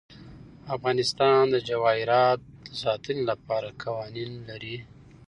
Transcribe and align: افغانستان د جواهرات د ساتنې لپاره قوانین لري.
افغانستان 0.75 1.41
د 1.53 1.55
جواهرات 1.69 2.39
د 2.65 2.69
ساتنې 2.83 3.23
لپاره 3.31 3.69
قوانین 3.83 4.31
لري. 4.49 4.77